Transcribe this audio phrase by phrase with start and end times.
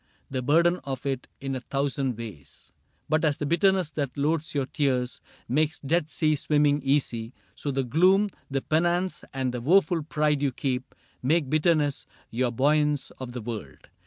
[0.31, 2.71] The burden of it in a thousand ways;
[3.07, 7.83] But as the bitterness that loads your tears Makes Dead Sea swimming easy, so the
[7.83, 13.41] gloom, The penance, and the woeful pride you keep, Make bitterness your buoyance of the
[13.41, 13.89] world.